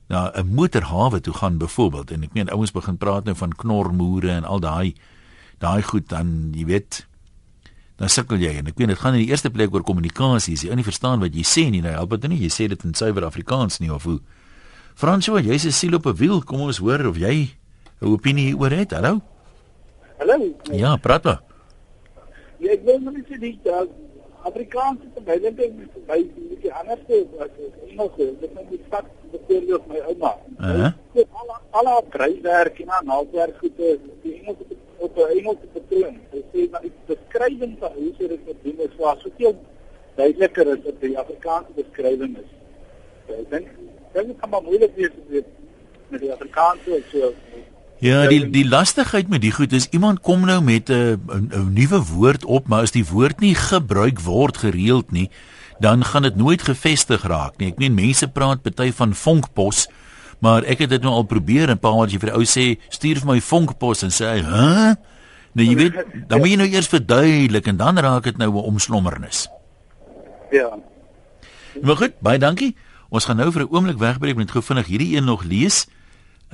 [0.07, 4.29] na 'n motorhawe toe gaan byvoorbeeld en ek meen ouens begin praat nou van knormoere
[4.29, 4.95] en al daai
[5.59, 7.07] daai goed dan jy weet
[7.97, 10.55] dan sukkel jy en ek weet dit gaan in die eerste plek oor kommunikasie.
[10.55, 11.81] Jy nie verstaan wat jy sê nie.
[11.81, 12.39] Nou help dit nie.
[12.39, 14.19] Jy sê dit in suiwer Afrikaans nie of hoe.
[14.95, 16.41] Fransjo, jy's 'n siel op 'n wiel.
[16.41, 17.55] Kom ons hoor of jy
[18.01, 18.91] 'n opinie oor het.
[18.91, 19.21] Hallo.
[20.19, 20.55] Hallo.
[20.71, 21.54] Ja, praat maar.
[22.57, 23.89] Ja, ek wil net sê dit dat
[24.45, 25.55] Afrikaans is baie net
[26.07, 26.19] by
[26.61, 27.53] die ander se as
[27.89, 28.17] Engels.
[28.17, 30.33] Dit is net stad beteer my ouma.
[30.59, 30.91] Uh -huh.
[31.41, 34.57] Alle alle kruiswerk en naaldwerk goede die Engels
[34.97, 36.19] op 'n Engelse patroon.
[36.31, 39.55] Hy sê maar die beskrywing van hoe sy dit moet doen is waar soveel
[40.15, 42.51] duideliker as die Afrikaanse beskrywing is.
[43.39, 43.67] Ek dink
[44.13, 45.43] dit kan maar moeilik wees
[46.09, 47.33] met die Afrikaanse so
[48.05, 51.99] Ja, die die lastigheid met die goed is iemand kom nou met 'n 'n nuwe
[52.05, 55.29] woord op, maar as die woord nie gebruik word gereeld nie,
[55.79, 57.67] dan gaan dit nooit gevestig raak nie.
[57.67, 59.87] Ek meen mense praat baie van vonkpos,
[60.39, 62.79] maar ek het dit nou al probeer en paar wat jy vir die ou sê,
[62.89, 64.95] stuur vir my vonkpos en sê hy, "Hæ?" Huh?
[65.55, 65.93] Nou jy weet,
[66.27, 69.47] dan moet jy nou eers verduidelik en dan raak dit nou 'n omslommernis.
[70.51, 70.77] Ja.
[71.81, 72.75] Maar goed, baie dankie.
[73.09, 75.87] Ons gaan nou vir 'n oomblik wegbreek met gou vinnig hierdie een nog lees.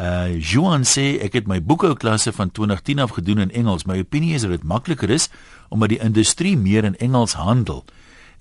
[0.02, 3.86] Uh Johan sê ek het my boekhouklasse van 2010 af gedoen in Engels.
[3.86, 5.30] My opinie is dat dit makliker is
[5.70, 7.86] omdat die industrie meer in Engels handel.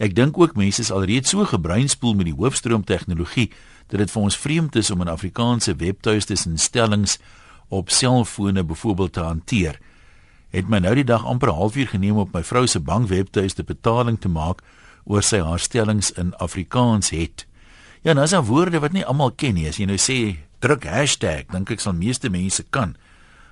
[0.01, 3.51] Ek dink ook mense is alreeds so gebreinspoel met die hoofstroom tegnologie
[3.93, 7.19] dat dit vir ons vreemd is om in Afrikaanse webtuistes en stellings
[7.69, 9.77] op selfone byvoorbeeld te hanteer.
[10.57, 14.21] Het my nou die dag amper 'n halfuur geneem op my vrou se bankwebtuiste betaling
[14.21, 14.63] te maak
[15.05, 17.47] oor sy haar stellings in Afrikaans het.
[18.03, 19.69] Ja, nou is daar woorde wat nie almal ken nie.
[19.69, 22.97] As jy nou sê druk hashtag, dink ek sal meeste mense kan.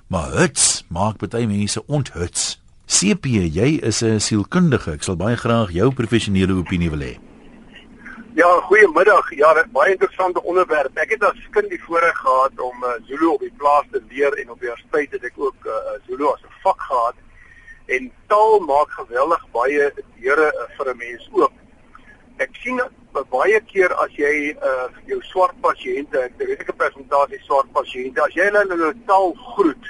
[0.09, 2.59] Maar huts maak baie mense onthuts.
[2.89, 4.93] CP, jy is 'n sielkundige.
[4.93, 7.19] Ek sal baie graag jou professionele opinie wil hê.
[8.35, 9.31] Ja, goeiemiddag.
[9.37, 10.97] Ja, baie interessante onderwerp.
[10.97, 14.33] Ek het as kind die voorreg gehad om uh, Zulu op die plaas te leer
[14.39, 15.73] en op universiteit het ek ook uh,
[16.07, 17.15] Zulu as 'n vak gehad.
[17.87, 21.53] En taal maak geweldig baie deure uh, vir 'n mens oop.
[22.39, 22.79] Ek sien
[23.33, 28.23] baie keer as jy uh, jou swart pasiënte, ek weet ek 'n persentasie swart pasiënte,
[28.23, 29.89] as jy hulle in hulle taal groet,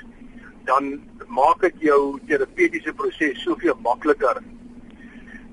[0.65, 0.89] dan
[1.29, 4.41] maak dit jou terapeutiese proses soveel makliker.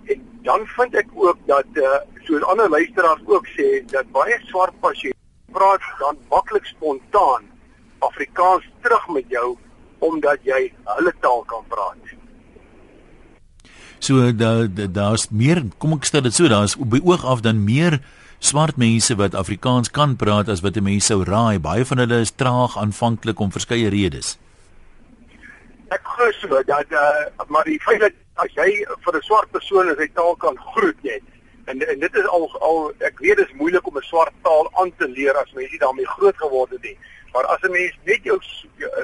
[0.08, 4.79] En dan vind ek ook dat uh, soos ander luisteraars ook sê dat baie swart
[4.79, 5.19] pasiënte
[5.51, 7.51] praat dan maklik spontaan
[7.99, 9.58] Afrikaans terug met jou
[9.99, 12.14] omdat jy hulle taal kan praat.
[13.99, 17.99] So daar daar's meer kom ek stel dit so daar's by oog af dan meer
[18.39, 21.60] swart mense wat Afrikaans kan praat as wat 'n mens sou raai.
[21.60, 24.38] Baie van hulle is traag aanvanklik om verskeie redes.
[25.89, 29.89] Ek glo so dat uh, maar die feit dat as jy vir 'n swart persoon
[29.89, 31.23] in sy taal kan groet net
[31.65, 34.69] en en dit is al al ek weet dit is moeilik om 'n swart taal
[34.73, 36.97] aan te leer as mens nie daarmee groot geword het nie.
[37.34, 38.39] Maar as 'n mens net jou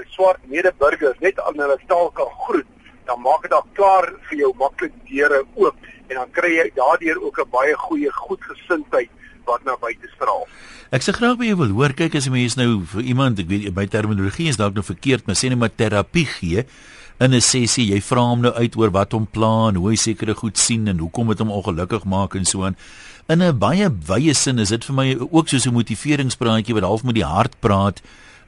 [0.09, 2.67] swart medeburgers net aan hulle taal kan groet
[3.05, 5.75] dan maak dit al klaar vir jou maklik deure oop
[6.09, 9.09] en dan kry jy daardeur ook 'n baie goeie goedgesindheid
[9.45, 10.45] wat na buite straal.
[10.91, 13.47] Ek sê graag by jou wil hoor kyk as jy mens nou vir iemand ek
[13.47, 16.65] weet by terminologie is dalk nou verkeerd maar sê net maar terapie gee
[17.19, 19.95] in 'n sessie jy vra hom nou uit oor wat hom pla en hoe hy
[19.95, 22.75] sekere goed sien en hoekom dit hom ongelukkig maak en so aan.
[23.29, 27.03] In 'n baie wye sin is dit vir my ook soos 'n motiveringspraatjie wat half
[27.03, 28.01] met die hart praat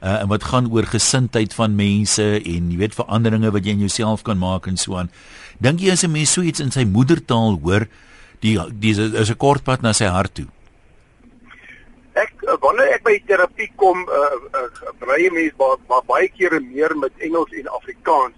[0.04, 3.86] uh, en wat gaan oor gesindheid van mense en jy weet veranderinge wat jy in
[3.86, 5.10] jouself kan maak en so aan.
[5.64, 7.88] Dink jy as 'n mens so iets in sy moedertaal hoor,
[8.40, 10.48] die dis is 'n kort pad na sy hart toe.
[12.60, 17.12] wanneer ek by terapie kom, uh, uh, brei mense baie ba, baie kere meer met
[17.18, 18.36] Engels en Afrikaans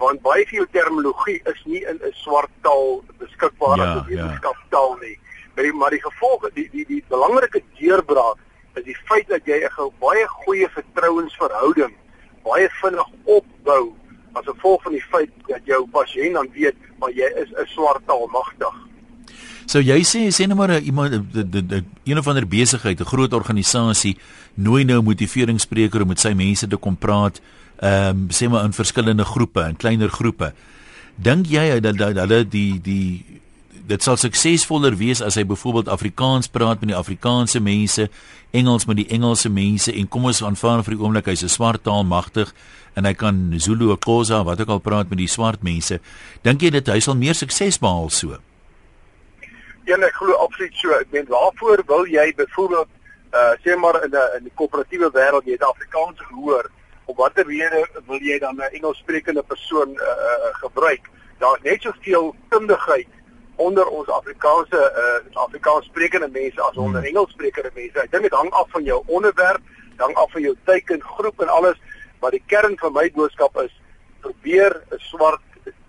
[0.00, 4.16] want baie veel terminologie is nie in 'n swart taal beskikbaar Ja, as 'n ja.
[4.16, 5.18] wetenskaptaal nie.
[5.54, 8.38] Maar die, maar die gevolg die die die belangrike deurbraak
[8.74, 11.92] is die feit dat jy 'n baie goeie vertrouensverhouding
[12.44, 13.92] baie vinnig opbou
[14.32, 18.06] as gevolg van die feit dat jou pasiënt dan weet maar jy is 'n swart
[18.06, 18.74] taal magtig.
[19.66, 23.32] So jy sê sê nou maar 'n iemand 'n- een of ander besigheid, 'n groot
[23.32, 24.16] organisasie
[24.54, 27.40] nooi nou 'n motiveringsspreker om met sy mense te kom praat,
[27.80, 30.52] ehm um, sê maar in verskillende groepe, in kleiner groepe.
[31.16, 33.24] Dink jy dat hulle die die
[33.86, 38.08] dit sal suksesvoller wees as hy byvoorbeeld Afrikaans praat met die Afrikaanse mense,
[38.52, 41.82] Engels met die Engelse mense en kom ons aanvaar vir die oomblik hy's 'n swart
[41.82, 42.52] taal magtig
[42.94, 46.00] en hy kan Zulu, Xhosa, wat ook al praat met die swart mense.
[46.42, 48.38] Dink jy dit hy sal meer sukses behaal so?
[49.86, 50.90] Ja, ek glo absoluut so.
[50.90, 52.88] Ek meen waarvoor wil jy byvoorbeeld
[53.32, 56.70] uh sê maar in 'n in die koöperatiewe wêreld jy het Afrikaans gehoor,
[57.06, 61.08] op watter rede wil jy dan 'n Engelssprekende persoon uh gebruik?
[61.38, 63.08] Daar's net soveel kundigheid
[63.56, 67.08] onder ons Afrikaanse uh Afrikaanssprekende mense as onder Hmm.
[67.10, 67.98] Engelssprekende mense.
[68.00, 69.62] Ek dink dit hang af van jou onderwerp,
[69.96, 71.78] hang af van jou teiken, groep en alles,
[72.20, 73.72] maar die kern van my boodskap is
[74.20, 75.40] probeer 'n swart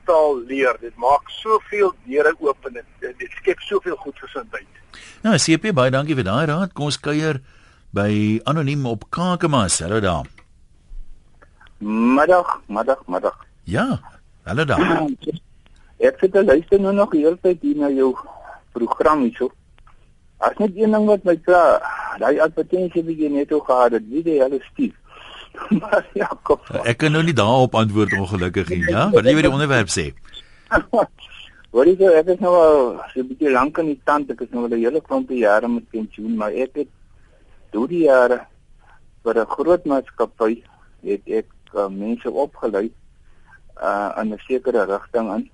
[0.05, 0.75] taal leer.
[0.81, 4.67] Dit maak soveel deure oop en dit, dit skep soveel goedgesindheid.
[5.23, 6.73] Nou, CP baie dankie vir daai raad.
[6.73, 7.41] Kom ons kuier
[7.91, 9.79] by anoniem op Kakamas.
[9.79, 10.25] Hallo daar.
[11.79, 13.45] Middag, middag, middag.
[13.63, 13.99] Ja.
[14.43, 15.07] Hallo daar.
[16.03, 18.11] Ek sit te luister nou nog die hele tyd hier na jou
[18.75, 19.51] program hierso.
[20.43, 21.61] As net een ding wat my pla,
[22.19, 24.95] daai advertensie wat jy net oor gehad het, wie die hele stief.
[25.81, 26.59] maar ja, kom.
[26.83, 28.81] Ek kan nou nie daarop antwoord ongelukkig nie.
[28.89, 30.09] Ja, wat jy oor die onderwerp sê.
[31.73, 32.75] Wat is ek is nou al
[33.09, 35.67] so 'n bietjie lank in die tand, ek is nou al 'n hele klompie jare
[35.67, 36.89] met pensioen, maar ek het
[37.73, 38.43] deur die jare
[39.25, 40.61] vir 'n groot maatskappy
[41.01, 42.91] het ek uh, mense opgelei
[43.81, 45.49] uh in 'n sekere rigting in.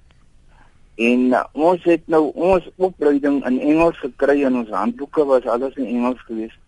[0.99, 5.77] En uh, ons het nou ons opleiding in Engels gekry en ons handboeke was alles
[5.79, 6.59] in Engels geweest.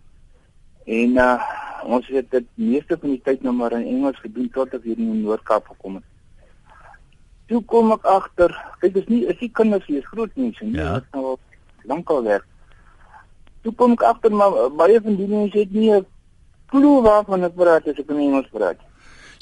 [0.88, 1.36] En uh
[1.82, 5.00] ons het dit meeste van die tyd nou maar in Engels gedoen tot ek hier
[5.02, 6.04] in Noord-Kaap gekom het.
[7.50, 10.76] Toe kom ek agter, kyk dis nie is die kinders hier is groot mense nie,
[10.78, 10.92] Ja.
[10.92, 11.38] wat nou al
[11.90, 12.46] lankal werk.
[13.66, 16.06] Toe kom ek agter maar uh, baie van die mense het nie 'n
[16.70, 18.78] klou waarvan ek praat as ek in Engels praat.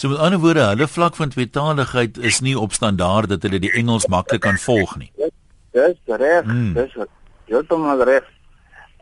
[0.00, 3.72] So met ander woorde, hulle vlak van tweetaligheid is nie op standaard dat hulle die
[3.76, 5.10] Engels maklik kan volg nie.
[5.76, 6.72] Dis reg, Hmm.
[6.76, 6.94] dis
[7.50, 8.24] heeltemal reg.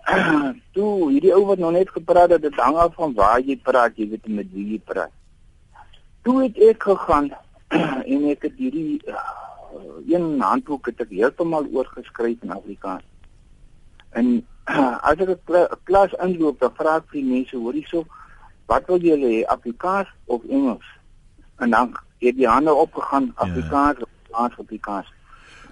[0.74, 3.94] Toe hierdie ou wat nou net gepraat het, dit hang af van waar jy praat,
[4.00, 5.12] jy weet met wie jy praat.
[6.26, 7.30] Toe het ek gegaan
[8.12, 9.22] en ek het hierdie uh,
[10.08, 13.04] een handboek het ek heeltemal oorgeskryf in Afrikaans.
[14.18, 14.32] En
[15.08, 18.02] as ek 'n kla- klas inloop, dan vra ek vir die mense, hoor hierso,
[18.68, 20.85] wat wil julle hê, Afrikaans of Engels?
[21.59, 25.14] En dan het die hande opgegaan, Afrikaans, Afrikaans, Afrikaans.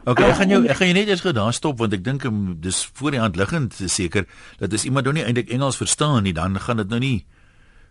[0.06, 2.24] OK, ek gaan jou ek gaan jou net eers gou daar stop want ek dink
[2.28, 4.22] um, dis voor die hand liggend seker
[4.60, 7.16] dat as iemand nou nie eintlik Engels verstaan nie, dan gaan dit nou nie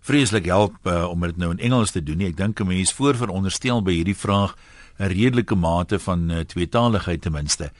[0.05, 2.29] vreeslik help uh, om dit nou in Engels te doen nie.
[2.31, 4.55] Ek dink 'n mens voorveronderstel by hierdie vraag
[4.99, 7.71] 'n redelike mate van uh, tweetaligheid ten minste.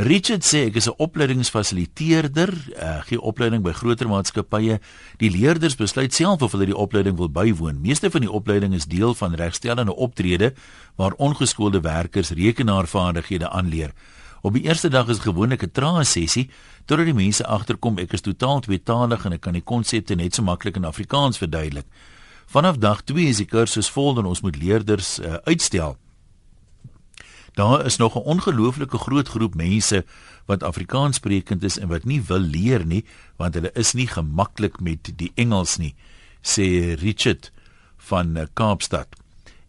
[0.00, 2.50] Richard sê ek is 'n opleidingsfasiliteerder,
[2.80, 4.80] uh, gee opleiding by groter maatskappye.
[5.18, 7.82] Die leerders besluit self of hulle die opleiding wil bywoon.
[7.82, 10.54] Meeste van die opleiding is deel van regstellende optrede
[10.96, 13.92] waar ongeskoolde werkers rekenaarvaardighede aanleer.
[14.40, 16.48] Op die eerste dag is gewoonlik 'n trae sessie
[16.86, 20.42] totdat die mense agterkom ek is totaal tweetalig en ek kan die konsepte net so
[20.42, 21.86] maklik in Afrikaans verduidelik.
[22.46, 25.96] Vanaf dag 2 is die kursus vol en ons moet leerders uh, uitstel.
[27.54, 30.04] Daar is nog 'n ongelooflike groot groep mense
[30.46, 33.04] wat Afrikaans sprekend is en wat nie wil leer nie
[33.36, 35.94] want hulle is nie gemaklik met die Engels nie,
[36.42, 37.52] sê Richard
[37.96, 39.06] van eh, Kaapstad.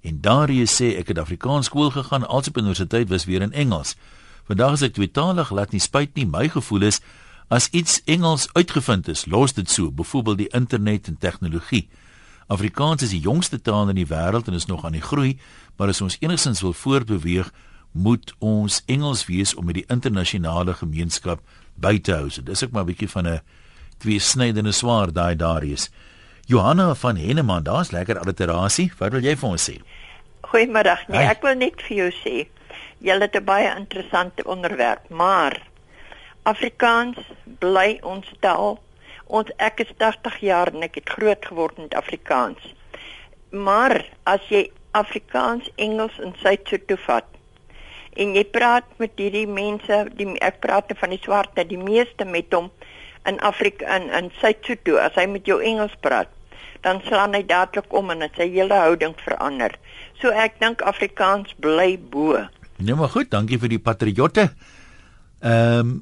[0.02, 3.96] En Darius sê ek het Afrikaans skool gegaan, als op universiteit was weer in Engels.
[4.44, 6.26] Vandag is ek tweetalig, laat nie spyt nie.
[6.26, 7.00] My gevoel is
[7.48, 11.88] as iets Engels uitgevind is, los dit so, byvoorbeeld die internet en tegnologie.
[12.48, 15.38] Afrikaans is die jongste taal in die wêreld en is nog aan die groei,
[15.78, 17.52] maar as ons enigstens wil voortbeweeg,
[17.94, 21.40] moet ons Engels wees om met die internasionale gemeenskap
[21.76, 22.30] by te hou.
[22.30, 23.42] So dis ook maar 'n bietjie van 'n
[23.98, 25.90] tweesnydende swaard daai Darius.
[26.46, 28.92] Johanna van Henneman, daar's lekker alliterasie.
[28.98, 29.78] Wat wil jy vir ons sê?
[30.42, 31.08] Goeiemiddag.
[31.08, 31.30] Nee, Hi.
[31.32, 32.48] ek wil net vir jou sê,
[33.00, 35.62] jy het 'n baie interessante onderwerp, maar
[36.44, 37.18] Afrikaans
[37.60, 38.80] bly ons taal.
[39.26, 42.60] Ons ek is 80 jaar en ek het groot geword met Afrikaans.
[43.50, 47.26] Maar as jy Afrikaans, Engels en Suid-Sotho vat
[48.16, 52.26] en jy praat met hierdie mense, die ek praat nou van die swarte, die meeste
[52.26, 52.70] met hom
[53.30, 56.32] in Afrika in in Suid-Sotho as hy met jou Engels praat,
[56.84, 59.78] dan slaan hy dadelik om en sy hele houding verander.
[60.22, 62.42] So ek dink Afrikaans bly bo.
[62.84, 64.50] Nou maar goed, dankie vir die patriotte.
[65.44, 66.02] Ehm um,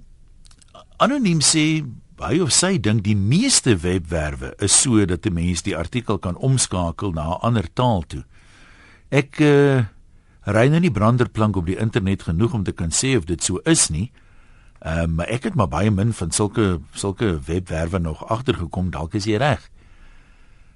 [1.02, 1.82] anoniem sê
[2.22, 6.38] hy of sy dink die meeste webwerwe is so dat 'n mens die artikel kan
[6.38, 8.24] omskakel na 'n ander taal toe.
[9.10, 9.86] Ek uh,
[10.46, 13.62] ry nou nie branderplank op die internet genoeg om te kan sê of dit so
[13.66, 14.12] is nie.
[14.82, 19.14] Ehm um, maar ek het maar baie min van sulke sulke webwerwe nog agtergekom, dalk
[19.14, 19.70] is jy reg.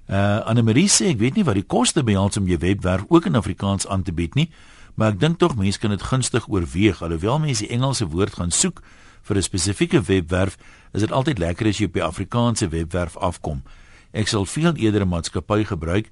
[0.06, 3.34] Uh Anne-Marie sê ek weet nie wat die koste behels om jou webwerf ook in
[3.34, 4.50] Afrikaans aan te bied nie,
[4.94, 8.54] maar ek dink tog mense kan dit gunstig oorweeg alhoewel mense die Engelse woord gaan
[8.54, 8.82] soek
[9.26, 10.56] vir 'n spesifieke webwerf,
[10.94, 13.62] is dit altyd lekker as jy op die Afrikaanse webwerf afkom.
[14.12, 16.06] Ek sal veel eerder 'n maatskappy gebruik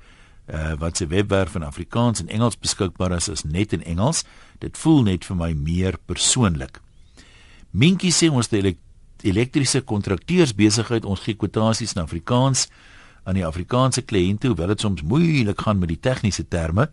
[0.46, 4.24] uh, wat se webwerf in Afrikaans en Engels beskikbaar is as net in Engels.
[4.58, 6.80] Dit voel net vir my meer persoonlik.
[7.70, 8.76] Minkie sê ons het
[9.24, 12.68] elektriese kontrakteursbesigheid ons gee kwotasies in Afrikaans
[13.24, 16.90] aan die Afrikaanse kliënte hoewel dit soms moeilik gaan met die tegniese terme.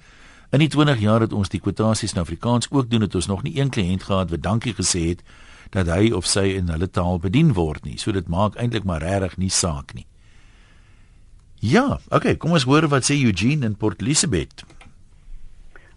[0.51, 3.43] In die 20 jaar het ons die kwotasies in Afrikaans ook doen het ons nog
[3.43, 5.23] nie een kliënt gehad wat dankie gesê het
[5.71, 7.97] dat hy of sy in hulle taal bedien word nie.
[7.97, 10.07] So dit maak eintlik maar regtig nie saak nie.
[11.62, 14.63] Ja, okay, kom ons hoor wat sê Eugene in Port Elizabeth.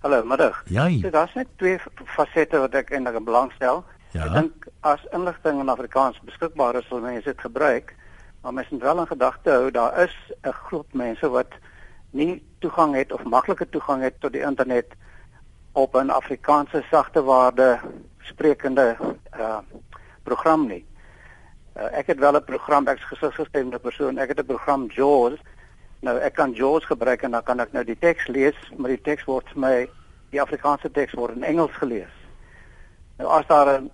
[0.04, 0.58] Hallo, middag.
[0.68, 0.84] Ja.
[1.00, 3.80] So daar's net twee fasette wat ek eintlik belangstel.
[4.12, 4.26] Ja.
[4.26, 7.94] Ek dink as inligting in Afrikaans beskikbaar is, sal mense dit gebruik.
[8.44, 10.12] Maar mens moet wel in gedagte hou daar is
[10.44, 11.56] 'n groep mense wat
[12.10, 14.92] nie toegang het of maklike toegang het tot die internet
[15.72, 17.80] op 'n Afrikaanse sagte waarde
[18.20, 18.96] sprekende
[19.32, 19.58] uh
[20.22, 20.84] program nie.
[21.76, 24.18] Uh, ek het wel 'n program ek's gesigsgestemde persoon.
[24.18, 25.40] Ek het 'n program JAWS.
[26.00, 29.02] Nou ek kan JAWS gebruik en dan kan ek nou die teks lees, maar die
[29.02, 29.88] teks word vir my
[30.30, 32.12] die Afrikaanse teks word in Engels gelees.
[33.18, 33.90] Nou as daar 'n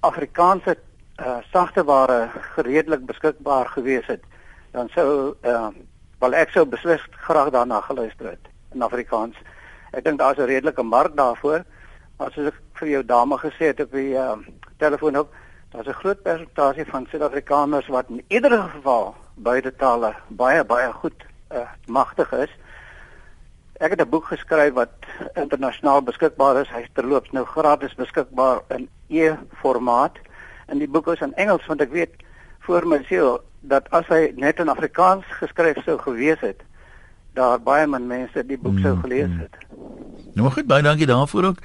[0.00, 0.76] Afrikaanse
[1.20, 4.22] uh sagte ware redelik beskikbaar gewees het,
[4.72, 5.68] dan sou uh
[6.20, 9.36] wel ek sou beslis graag daarna geluister het in Afrikaans.
[9.92, 11.64] Ek dink daar's 'n redelike mark daarvoor.
[12.16, 14.36] As ek vir jou dame gesê het op die uh,
[14.78, 15.28] telefoon ook,
[15.72, 21.24] daar's 'n groot persentasie van Suid-Afrikaners wat in ieder geval beide tale baie baie goed
[21.52, 22.50] uh, magtig is.
[23.80, 24.94] Ek het 'n boek geskryf wat
[25.34, 26.68] internasionaal beskikbaar is.
[26.68, 30.18] Hy's terloops nou gratis beskikbaar in e-formaat.
[30.66, 32.14] En die boek is in Engels want ek weet
[32.60, 36.62] voor my siel dat as hy net in Afrikaans geskryf sou gewees het,
[37.34, 39.56] daar baie min mense die boek sou gelees het.
[40.34, 41.58] Nou goed, baie dankie daarvoor ook.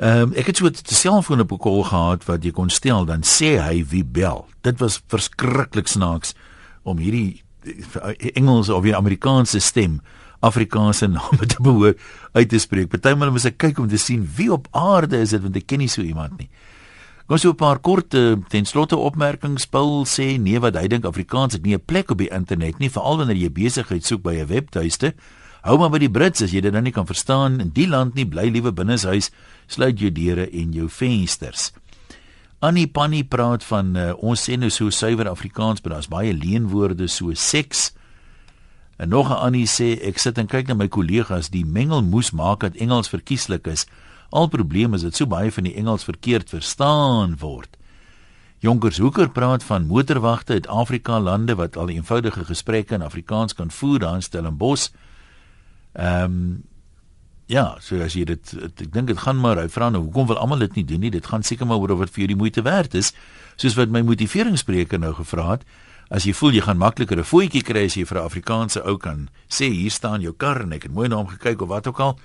[0.00, 3.04] Ehm um, ek het so 'n selfoon op 'n kol gehad wat jy kon stel
[3.04, 4.48] dan sê hy wie bel.
[4.62, 6.34] Dit was verskriklik snaaks
[6.82, 7.42] om hierdie
[8.32, 10.00] Engels of die Amerikaanse stem
[10.40, 11.94] Afrikaanse name te behoor
[12.32, 12.88] uit te spreek.
[12.88, 15.78] Partymal moet ek kyk om te sien wie op aarde is dit want ek ken
[15.78, 16.48] nie so iemand nie.
[17.26, 18.10] Kom so 'n paar kort
[18.48, 19.66] ten slotte opmerkings.
[19.66, 22.88] Paul sê nee wat hy dink Afrikaans het nie 'n plek op die internet nie,
[22.90, 25.12] veral wanneer jy besigheid soek by 'n webtuiste.
[25.60, 28.14] Hou maar by die Brits as jy dit dan nie kan verstaan in die land
[28.16, 29.30] nie, bly liewe binne huis,
[29.72, 31.70] sluit jou deure en jou vensters.
[32.60, 37.08] Annie Pannie praat van uh, ons sê nou so suiwer Afrikaans, maar daar's baie leenwoorde
[37.08, 37.92] so seks.
[39.00, 42.60] En nog 'n Annie sê ek sit en kyk na my kollegas, die mengelmoes maak
[42.60, 43.86] dat Engels verkieslik is.
[44.30, 47.76] Al probleme is dit so baie van die Engels verkeerd verstaan word.
[48.58, 53.70] Jonkers Hoeker praat van motorwagte uit Afrika lande wat al eenvoudige gesprekke in Afrikaans kan
[53.70, 54.90] voer daar in Stellenbosch.
[55.92, 56.62] Ehm um,
[57.50, 60.38] ja, so as jy dit ek dink dit gaan maar hy vra nou hoekom wil
[60.38, 61.10] almal dit nie doen nie?
[61.10, 63.10] Dit gaan seker maar oor of dit vir jou die moeite werd is.
[63.58, 65.64] Soos wat my motiveringsspreker nou gevra het,
[66.14, 68.96] as jy voel jy gaan makliker 'n voetjie kry as jy vir 'n Afrikaanse ou
[68.98, 71.86] kan sê hier staan jou kar en ek het mooi na hom gekyk of wat
[71.86, 72.18] ook al,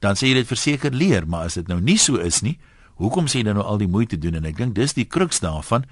[0.00, 2.58] dan sê jy dit verseker leer, maar as dit nou nie so is nie,
[2.96, 5.40] hoekom sê jy dan nou al die moeite doen en ek dink dis die kruks
[5.40, 5.84] daarvan.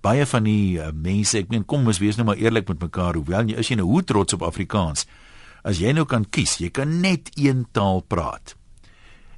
[0.00, 3.14] Baie van die uh, mense, ek meen kom ons wees nou maar eerlik met mekaar,
[3.14, 5.06] hoewel jy is jy nou hoe trots op Afrikaans
[5.62, 8.56] as jy nou kan kies, jy kan net een taal praat.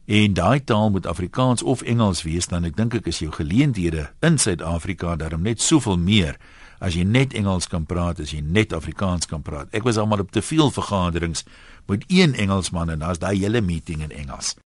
[0.07, 4.09] En daai taal moet Afrikaans of Engels wees, dan ek dink ek is jou geleenthede
[4.21, 6.39] in Suid-Afrika daarom net soveel meer
[6.83, 9.71] as jy net Engels kan praat, as jy net Afrikaans kan praat.
[9.71, 11.47] Ek was almal op te veel vergaderings
[11.87, 14.57] met een Engelsman en daar's daai hele meeting in Engels.